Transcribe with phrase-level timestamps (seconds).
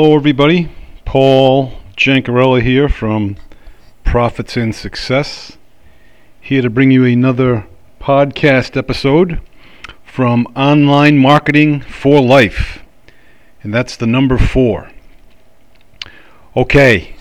[0.00, 0.70] Hello, everybody.
[1.04, 3.34] Paul Jancarella here from
[4.04, 5.58] Profits and Success.
[6.40, 7.66] Here to bring you another
[8.00, 9.40] podcast episode
[10.04, 12.84] from Online Marketing for Life.
[13.64, 14.88] And that's the number four.
[16.56, 17.16] Okay,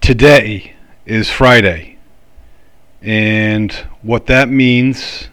[0.00, 1.98] today is Friday.
[3.00, 5.26] And what that means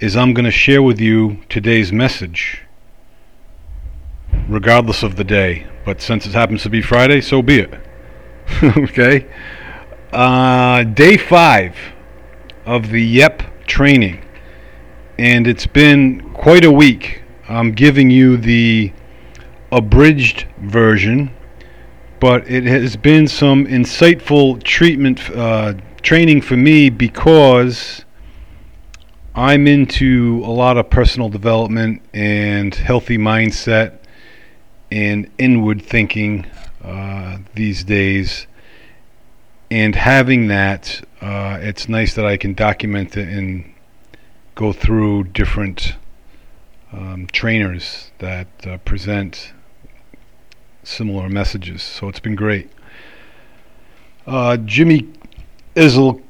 [0.00, 2.61] is I'm going to share with you today's message
[4.48, 5.66] regardless of the day.
[5.84, 7.74] But since it happens to be Friday, so be it.
[8.76, 9.26] okay?
[10.12, 11.76] Uh, day five
[12.66, 14.22] of the YEP training.
[15.18, 17.22] And it's been quite a week.
[17.48, 18.92] I'm giving you the
[19.70, 21.30] abridged version,
[22.20, 28.04] but it has been some insightful treatment uh, training for me because
[29.34, 34.01] I'm into a lot of personal development and healthy mindset
[34.92, 36.46] and inward thinking
[36.84, 38.46] uh, these days.
[39.70, 43.72] And having that, uh, it's nice that I can document it and
[44.54, 45.94] go through different
[46.92, 49.54] um, trainers that uh, present
[50.84, 51.82] similar messages.
[51.82, 52.70] So it's been great.
[54.26, 55.08] Uh, Jimmy
[55.74, 56.20] Izzle,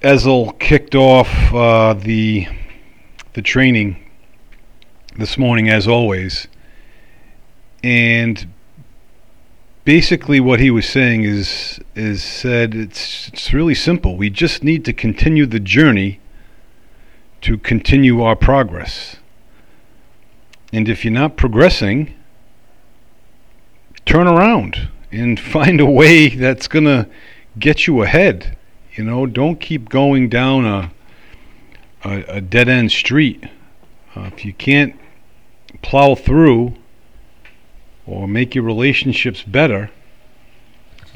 [0.00, 2.48] Ezel kicked off uh, the
[3.34, 4.10] the training
[5.18, 6.48] this morning, as always
[7.82, 8.46] and
[9.84, 14.16] basically what he was saying is is said it's it's really simple.
[14.16, 16.20] We just need to continue the journey
[17.42, 19.16] to continue our progress.
[20.72, 22.14] And if you're not progressing,
[24.04, 27.08] turn around and find a way that's going to
[27.58, 28.56] get you ahead.
[28.94, 30.92] You know, don't keep going down a
[32.04, 33.44] a, a dead end street.
[34.14, 34.94] Uh, if you can't
[35.82, 36.74] plow through
[38.06, 39.90] or make your relationships better,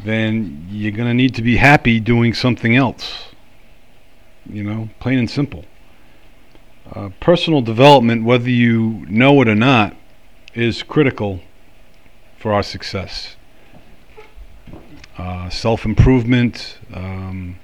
[0.05, 3.27] then you're going to need to be happy doing something else.
[4.47, 5.65] You know, plain and simple.
[6.93, 9.97] Uh, personal development, whether you know it or not,
[10.55, 11.41] is critical
[12.39, 13.37] for our success.
[15.17, 17.59] Uh, Self improvement, um,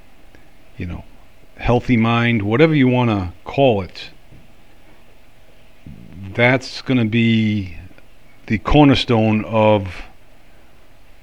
[0.78, 1.04] you know,
[1.56, 4.10] healthy mind, whatever you want to call it,
[6.34, 7.76] that's going to be
[8.50, 10.02] the cornerstone of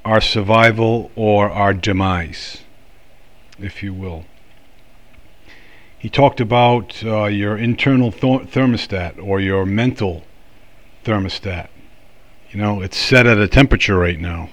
[0.05, 2.63] our survival or our demise,
[3.59, 4.23] if you will.
[5.99, 10.23] He talked about uh, your internal th- thermostat or your mental
[11.03, 11.67] thermostat.
[12.51, 14.49] You know, it's set at a temperature right now.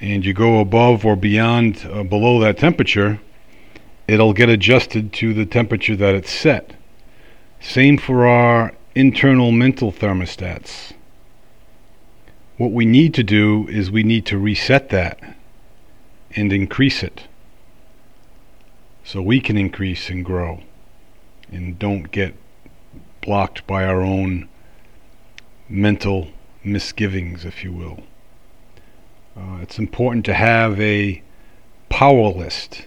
[0.00, 3.20] And you go above or beyond, uh, below that temperature,
[4.06, 6.74] it'll get adjusted to the temperature that it's set.
[7.58, 10.92] Same for our internal mental thermostats.
[12.56, 15.18] What we need to do is we need to reset that
[16.36, 17.26] and increase it
[19.02, 20.60] so we can increase and grow
[21.50, 22.34] and don't get
[23.20, 24.48] blocked by our own
[25.68, 26.28] mental
[26.62, 28.04] misgivings, if you will.
[29.36, 31.22] Uh, it's important to have a
[31.88, 32.86] power list,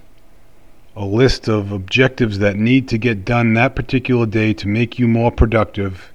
[0.95, 5.07] a list of objectives that need to get done that particular day to make you
[5.07, 6.13] more productive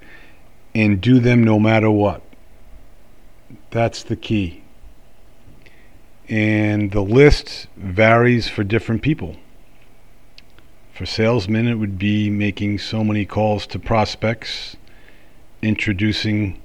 [0.74, 2.22] and do them no matter what.
[3.72, 4.62] That's the key.
[6.28, 9.36] And the list varies for different people.
[10.92, 14.76] For salesmen, it would be making so many calls to prospects,
[15.62, 16.60] introducing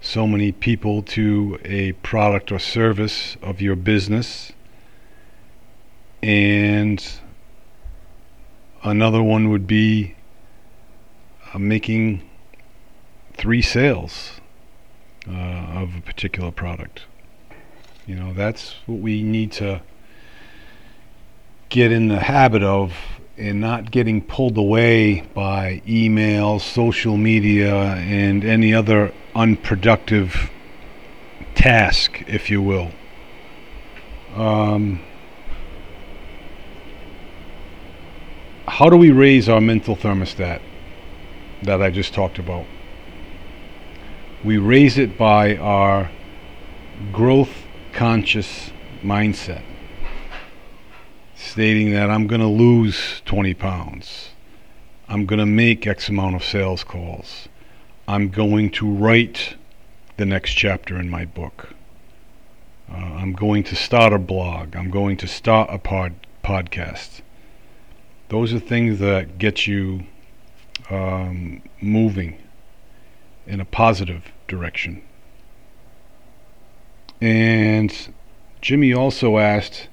[0.00, 4.52] so many people to a product or service of your business,
[6.22, 7.06] and
[8.82, 10.14] another one would be
[11.52, 12.22] uh, making
[13.36, 14.40] three sales
[15.28, 15.32] uh,
[15.82, 17.02] of a particular product.
[18.06, 19.82] You know, that's what we need to
[21.68, 22.92] get in the habit of
[23.38, 30.50] and not getting pulled away by email, social media, and any other unproductive
[31.54, 32.90] task, if you will.
[34.34, 35.02] Um,
[38.68, 40.60] how do we raise our mental thermostat
[41.62, 42.66] that I just talked about?
[44.46, 46.08] We raise it by our
[47.10, 47.50] growth
[47.92, 48.70] conscious
[49.02, 49.62] mindset,
[51.34, 54.30] stating that I'm going to lose 20 pounds.
[55.08, 57.48] I'm going to make X amount of sales calls.
[58.06, 59.56] I'm going to write
[60.16, 61.70] the next chapter in my book.
[62.88, 64.76] Uh, I'm going to start a blog.
[64.76, 66.14] I'm going to start a pod,
[66.44, 67.20] podcast.
[68.28, 70.04] Those are things that get you
[70.88, 72.38] um, moving
[73.46, 75.02] in a positive direction
[77.20, 78.14] And
[78.60, 79.88] Jimmy also asked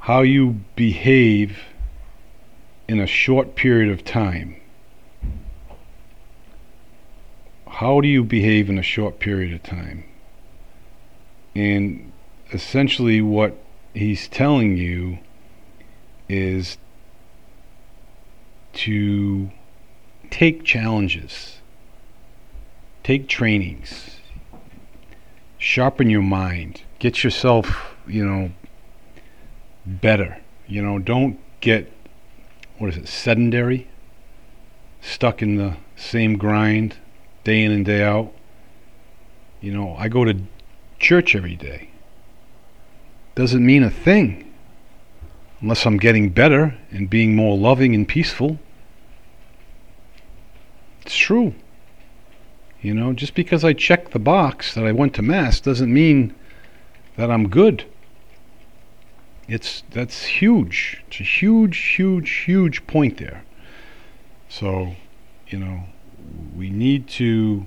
[0.00, 1.58] how you behave
[2.88, 4.60] in a short period of time.
[7.68, 10.04] How do you behave in a short period of time?
[11.54, 12.12] And
[12.52, 13.56] essentially, what
[13.94, 15.18] he's telling you
[16.28, 16.78] is
[18.74, 19.50] to
[20.30, 21.60] take challenges,
[23.04, 24.16] take trainings,
[25.58, 28.50] sharpen your mind, get yourself, you know,
[29.86, 30.38] better.
[30.66, 31.92] You know, don't get,
[32.78, 33.86] what is it, sedentary,
[35.02, 36.96] stuck in the same grind
[37.44, 38.32] day in and day out.
[39.60, 40.36] You know, I go to
[40.98, 41.90] church every day.
[43.34, 44.50] Doesn't mean a thing
[45.60, 48.58] unless I'm getting better and being more loving and peaceful.
[51.02, 51.54] It's true.
[52.84, 56.34] You know, just because I check the box that I went to mass doesn't mean
[57.16, 57.86] that I'm good.
[59.48, 61.02] It's that's huge.
[61.06, 63.42] It's a huge, huge, huge point there.
[64.50, 64.96] So,
[65.48, 65.84] you know,
[66.54, 67.64] we need to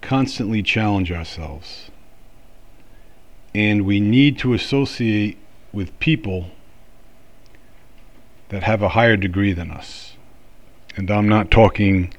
[0.00, 1.92] constantly challenge ourselves.
[3.54, 5.38] And we need to associate
[5.72, 6.50] with people
[8.48, 10.14] that have a higher degree than us.
[10.96, 12.12] And I'm not talking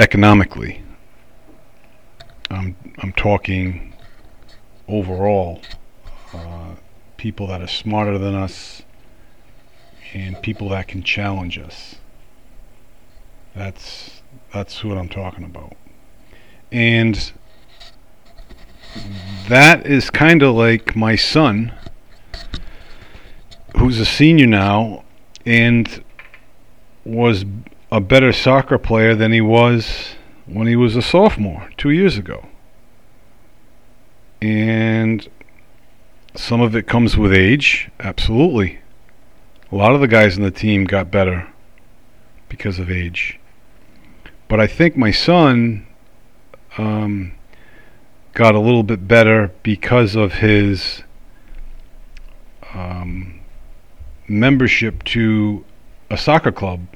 [0.00, 0.82] economically.
[2.52, 3.94] I'm I'm talking
[4.88, 5.62] overall.
[6.34, 6.74] Uh,
[7.16, 8.82] people that are smarter than us
[10.12, 11.94] and people that can challenge us.
[13.54, 14.22] That's
[14.52, 15.74] that's what I'm talking about.
[16.70, 17.32] And
[19.48, 21.72] that is kind of like my son
[23.76, 25.04] who's a senior now
[25.46, 26.02] and
[27.04, 27.44] was
[27.90, 30.16] a better soccer player than he was
[30.46, 32.46] when he was a sophomore two years ago.
[34.40, 35.28] And
[36.34, 38.80] some of it comes with age, absolutely.
[39.70, 41.48] A lot of the guys in the team got better
[42.48, 43.38] because of age.
[44.48, 45.86] But I think my son
[46.76, 47.32] um,
[48.34, 51.02] got a little bit better because of his
[52.74, 53.40] um,
[54.28, 55.64] membership to
[56.10, 56.86] a soccer club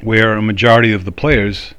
[0.00, 1.74] where a majority of the players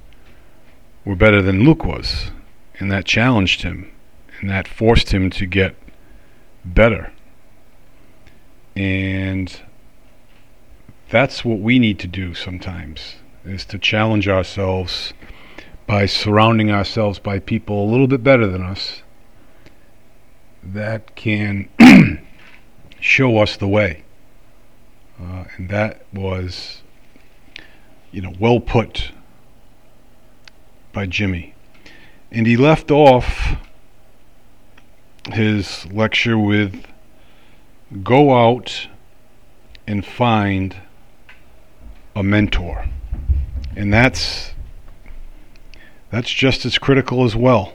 [1.05, 2.31] were better than Luke was.
[2.79, 3.91] And that challenged him.
[4.39, 5.75] And that forced him to get
[6.65, 7.11] better.
[8.75, 9.61] And
[11.09, 13.15] that's what we need to do sometimes
[13.45, 15.13] is to challenge ourselves
[15.85, 19.03] by surrounding ourselves by people a little bit better than us
[20.63, 21.67] that can
[22.99, 24.03] show us the way.
[25.21, 26.81] Uh, and that was,
[28.11, 29.11] you know, well put
[30.93, 31.55] by Jimmy.
[32.31, 33.57] And he left off
[35.31, 36.85] his lecture with
[38.03, 38.87] go out
[39.85, 40.75] and find
[42.15, 42.85] a mentor.
[43.75, 44.51] And that's
[46.11, 47.73] that's just as critical as well.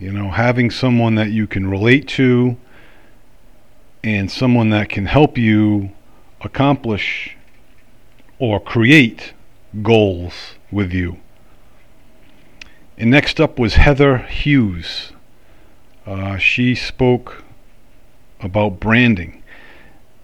[0.00, 2.56] You know, having someone that you can relate to
[4.02, 5.90] and someone that can help you
[6.40, 7.36] accomplish
[8.38, 9.34] or create
[9.82, 11.18] goals with you.
[13.00, 15.12] And next up was Heather Hughes.
[16.04, 17.44] Uh, she spoke
[18.40, 19.42] about branding,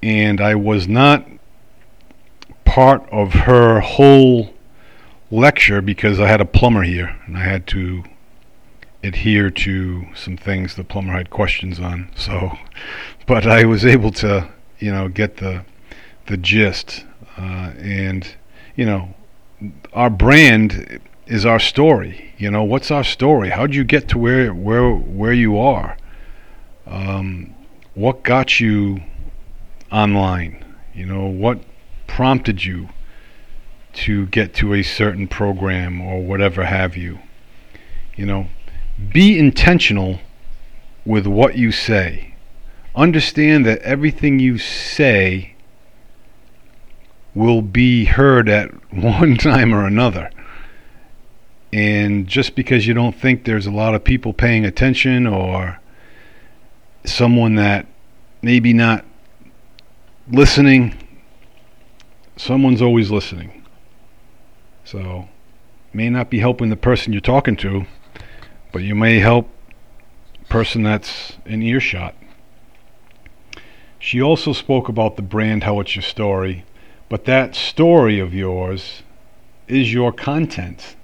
[0.02, 1.26] and I was not
[2.66, 4.52] part of her whole
[5.30, 8.04] lecture because I had a plumber here and I had to
[9.02, 12.10] adhere to some things the plumber had questions on.
[12.14, 12.58] So,
[13.26, 15.64] but I was able to, you know, get the
[16.26, 17.06] the gist.
[17.38, 18.36] Uh, and
[18.74, 19.14] you know,
[19.94, 22.32] our brand is our story.
[22.38, 23.50] You know, what's our story?
[23.50, 25.96] How'd you get to where where where you are?
[26.86, 27.54] Um,
[27.94, 29.02] what got you
[29.90, 30.64] online?
[30.94, 31.60] You know, what
[32.06, 32.88] prompted you
[33.94, 37.18] to get to a certain program or whatever have you?
[38.14, 38.46] You know,
[39.12, 40.20] be intentional
[41.04, 42.34] with what you say.
[42.94, 45.54] Understand that everything you say
[47.34, 50.30] will be heard at one time or another.
[51.76, 55.78] And just because you don't think there's a lot of people paying attention or
[57.04, 57.86] someone that
[58.40, 59.04] maybe not
[60.26, 60.94] listening,
[62.38, 63.62] someone's always listening.
[64.84, 65.28] So,
[65.92, 67.84] may not be helping the person you're talking to,
[68.72, 69.46] but you may help
[70.48, 72.14] person that's in earshot.
[73.98, 76.64] She also spoke about the brand, how it's your story,
[77.10, 79.02] but that story of yours
[79.68, 80.96] is your content.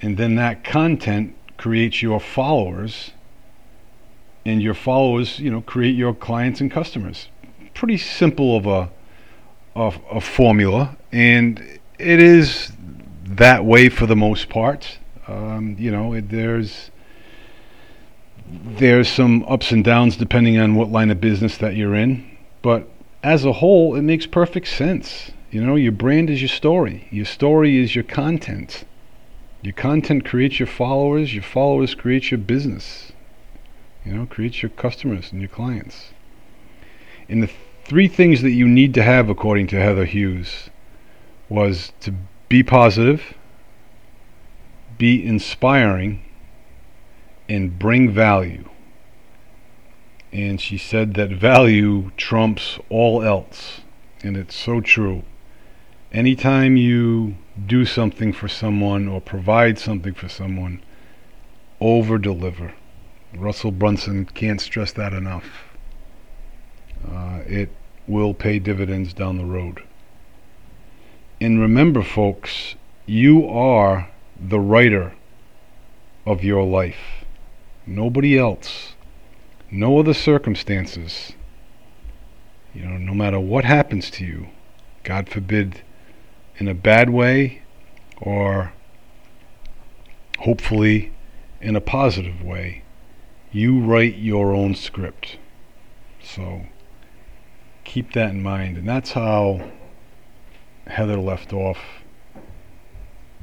[0.00, 3.12] And then that content creates your followers,
[4.44, 7.28] and your followers, you know, create your clients and customers.
[7.74, 8.90] Pretty simple of a
[9.74, 11.60] of a formula, and
[11.98, 12.72] it is
[13.24, 14.98] that way for the most part.
[15.28, 16.90] Um, you know, it, there's
[18.50, 22.88] there's some ups and downs depending on what line of business that you're in, but
[23.22, 25.30] as a whole, it makes perfect sense.
[25.50, 27.06] You know, your brand is your story.
[27.10, 28.84] Your story is your content.
[29.62, 31.34] Your content creates your followers.
[31.34, 33.12] Your followers create your business.
[34.04, 36.12] You know, creates your customers and your clients.
[37.28, 37.50] And the
[37.84, 40.70] three things that you need to have, according to Heather Hughes,
[41.48, 42.14] was to
[42.48, 43.34] be positive,
[44.96, 46.22] be inspiring,
[47.48, 48.68] and bring value.
[50.32, 53.80] And she said that value trumps all else.
[54.22, 55.24] And it's so true.
[56.12, 57.36] Anytime you
[57.66, 60.82] do something for someone or provide something for someone,
[61.80, 62.74] over deliver.
[63.34, 65.44] Russell Brunson can't stress that enough.
[67.06, 67.70] Uh, it
[68.06, 69.82] will pay dividends down the road.
[71.40, 72.74] And remember, folks,
[73.06, 75.12] you are the writer
[76.26, 77.24] of your life.
[77.86, 78.94] Nobody else.
[79.70, 81.32] No other circumstances.
[82.74, 84.48] You know, no matter what happens to you,
[85.04, 85.82] God forbid,
[86.58, 87.62] in a bad way
[88.20, 88.72] or
[90.40, 91.12] hopefully
[91.60, 92.82] in a positive way,
[93.50, 95.38] you write your own script.
[96.22, 96.66] So
[97.84, 98.76] keep that in mind.
[98.76, 99.70] And that's how
[100.86, 101.78] Heather left off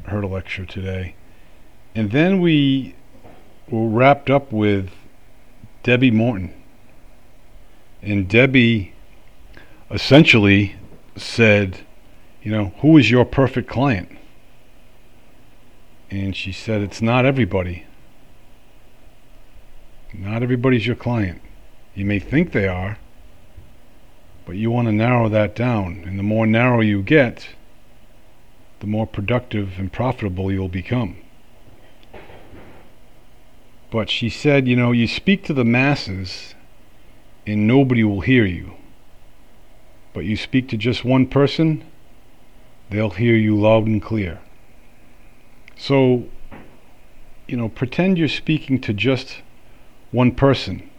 [0.05, 1.15] her lecture today.
[1.95, 2.95] And then we
[3.69, 4.91] were wrapped up with
[5.84, 6.53] Debbie Morton.
[8.01, 8.93] And Debbie
[9.89, 10.75] essentially
[11.15, 11.85] said,
[12.46, 14.08] you know, who is your perfect client?
[16.12, 17.88] And she said, it's not everybody.
[20.14, 21.42] Not everybody's your client.
[21.96, 23.00] You may think they are,
[24.46, 26.04] but you want to narrow that down.
[26.06, 27.50] And the more narrow you get,
[28.80, 31.18] the more productive and profitable you'll become.
[33.90, 36.54] But she said, you know, you speak to the masses
[37.48, 38.74] and nobody will hear you.
[40.14, 41.84] But you speak to just one person,
[42.89, 44.39] they'll hear you loud and clear.
[45.77, 46.25] So,
[47.48, 49.42] you know, pretend you're speaking to just
[50.12, 50.89] one person,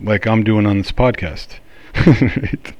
[0.00, 1.58] like I'm doing on this podcast.
[2.06, 2.74] right?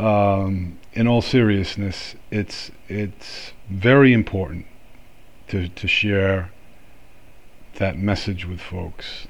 [0.00, 4.66] um, in all seriousness, it's it's very important
[5.48, 6.50] to to share
[7.74, 9.26] that message with folks,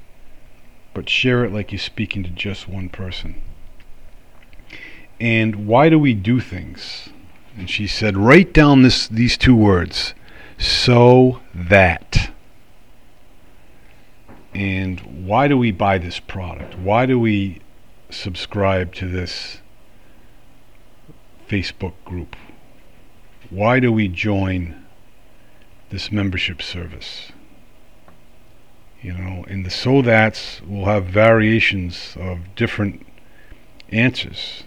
[0.93, 3.41] but share it like you're speaking to just one person.
[5.19, 7.09] And why do we do things?
[7.57, 10.13] And she said, write down this these two words,
[10.57, 12.31] so that.
[14.53, 16.77] And why do we buy this product?
[16.77, 17.59] Why do we
[18.09, 19.59] subscribe to this
[21.49, 22.35] Facebook group?
[23.49, 24.85] Why do we join
[25.89, 27.31] this membership service?
[29.01, 33.05] You know, in the so that's will have variations of different
[33.89, 34.63] answers.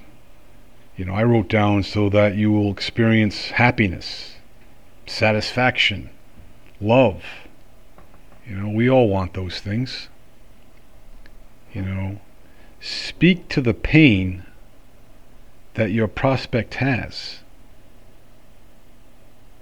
[0.98, 4.34] You know, I wrote down so that you will experience happiness,
[5.06, 6.10] satisfaction,
[6.80, 7.22] love.
[8.44, 10.08] You know, we all want those things.
[11.72, 12.20] You know,
[12.80, 14.42] speak to the pain
[15.74, 17.42] that your prospect has.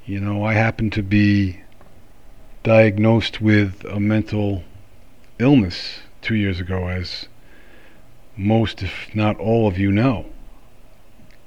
[0.07, 1.61] You know, I happen to be
[2.62, 4.64] diagnosed with a mental
[5.38, 7.28] illness two years ago, as
[8.38, 10.31] most, if not all of you know.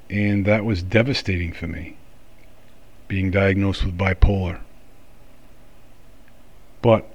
[0.09, 1.97] And that was devastating for me,
[3.07, 4.59] being diagnosed with bipolar.
[6.81, 7.05] But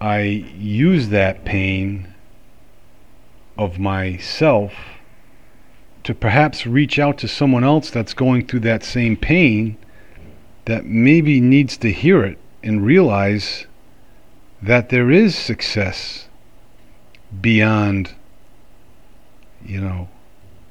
[0.00, 2.14] I use that pain
[3.56, 4.72] of myself
[6.04, 9.76] to perhaps reach out to someone else that's going through that same pain
[10.66, 13.66] that maybe needs to hear it and realize
[14.62, 16.28] that there is success
[17.40, 18.14] beyond,
[19.64, 20.08] you know,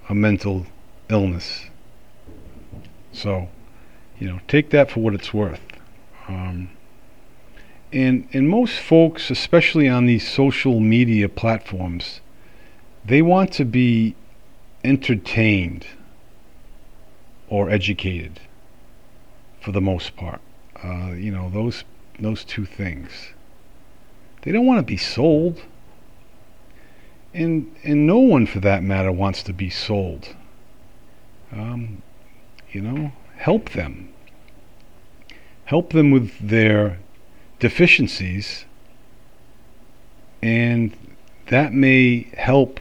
[0.09, 0.65] a mental
[1.09, 1.65] illness.
[3.12, 3.50] So,
[4.19, 5.62] you know, take that for what it's worth.
[6.27, 6.69] Um,
[7.93, 12.19] and and most folks, especially on these social media platforms,
[13.05, 14.15] they want to be
[14.83, 15.85] entertained
[17.47, 18.39] or educated
[19.62, 20.41] for the most part.
[20.83, 21.83] Uh, you know, those
[22.19, 23.09] those two things.
[24.41, 25.62] They don't want to be sold.
[27.36, 30.34] And and no one for that matter wants to be sold.
[31.51, 32.01] Um,
[32.72, 34.08] you know, help them.
[35.65, 36.98] Help them with their
[37.60, 38.63] deficiencies,
[40.42, 40.96] and
[41.48, 42.80] that may help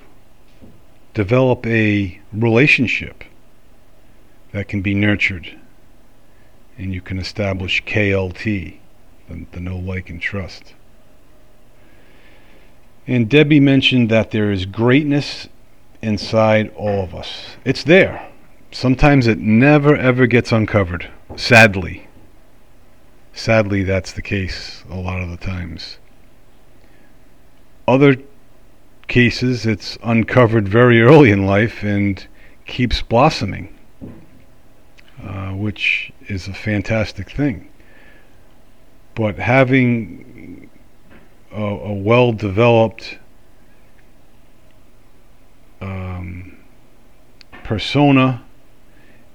[1.15, 3.25] develop a relationship
[4.53, 5.59] that can be nurtured,
[6.79, 8.77] and you can establish KLT,
[9.29, 10.75] the, the know, like, and trust.
[13.07, 15.49] And Debbie mentioned that there is greatness
[16.01, 17.57] inside all of us.
[17.65, 18.29] It's there.
[18.71, 22.09] Sometimes it never ever gets uncovered, sadly.
[23.33, 25.99] Sadly, that's the case a lot of the times.
[27.87, 28.17] Other
[29.07, 32.27] cases, it's uncovered very early in life and
[32.65, 33.77] keeps blossoming,
[35.23, 37.69] uh, which is a fantastic thing.
[39.15, 40.71] But having
[41.55, 43.19] a, a well developed
[45.81, 46.57] um,
[47.63, 48.45] persona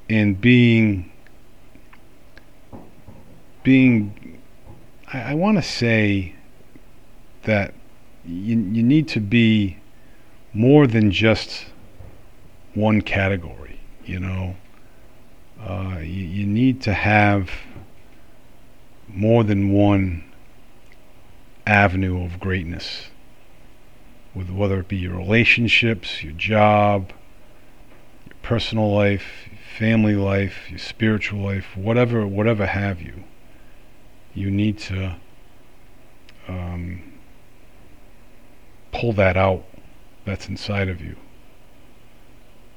[0.09, 1.11] and being
[3.63, 4.39] being
[5.11, 6.35] I, I want to say
[7.43, 7.73] that
[8.25, 9.77] you, you need to be
[10.53, 11.67] more than just
[12.73, 13.69] one category
[14.09, 14.55] you know?
[15.61, 17.51] Uh, you, you need to have
[19.07, 20.23] more than one
[21.69, 23.09] avenue of greatness
[24.33, 27.11] with whether it be your relationships your job
[28.27, 33.23] your personal life family life your spiritual life whatever whatever have you
[34.33, 35.15] you need to
[36.47, 37.01] um,
[38.91, 39.63] pull that out
[40.29, 41.15] that's inside of you.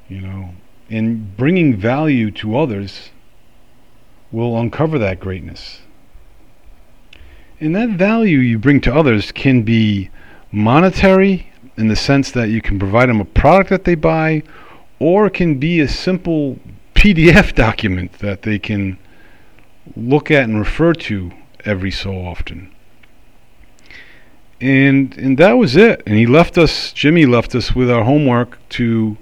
[0.09, 0.55] You know,
[0.89, 3.11] and bringing value to others
[4.31, 5.81] will uncover that greatness.
[7.63, 10.11] And that value you bring to others can be
[10.51, 14.43] monetary in the sense that you can provide them a product that they buy,
[14.99, 16.59] or it can be a simple
[16.97, 18.99] PDF document that they can
[19.95, 21.31] look at and refer to
[21.65, 22.69] every so often.
[24.61, 26.03] And and that was it.
[26.05, 29.17] And he left us Jimmy left us with our homework to,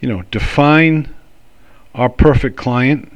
[0.00, 1.14] you know, define
[1.94, 3.12] our perfect client.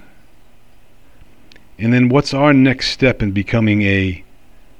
[1.78, 4.22] And then what's our next step in becoming a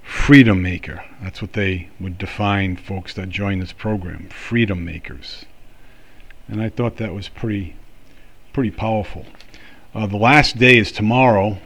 [0.07, 1.05] freedom maker?
[1.21, 5.45] That's what they would define folks that join this program, freedom makers.
[6.49, 7.75] And I thought that was pretty
[8.53, 9.27] pretty powerful.
[9.95, 11.59] Uh, the last day is tomorrow,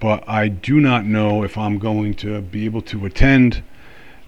[0.00, 3.62] but I do not know if I'm going to be able to attend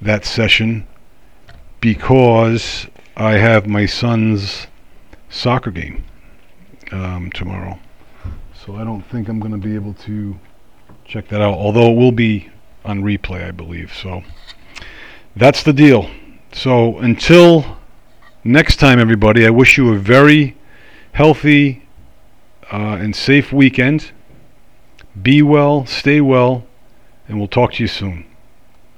[0.01, 0.87] that session
[1.81, 4.69] because I have my son's
[5.31, 6.05] soccer game
[6.93, 7.79] um, tomorrow.
[8.65, 10.39] So I don't think I'm going to be able to
[11.05, 12.51] check that out, although it will be
[12.85, 13.92] on replay, I believe.
[13.94, 14.23] So
[15.37, 16.11] that's the deal.
[16.53, 17.79] So until
[18.44, 20.57] next time, everybody, I wish you a very
[21.12, 21.87] healthy
[22.73, 24.12] uh, and safe weekend.
[25.20, 26.66] Be well, stay well,
[27.29, 28.27] and we'll talk to you soon.